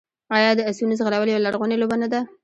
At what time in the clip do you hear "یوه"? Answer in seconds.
1.31-1.43